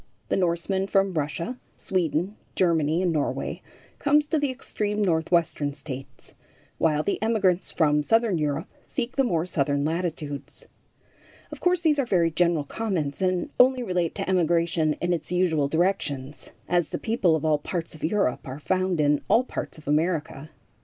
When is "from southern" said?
7.71-8.39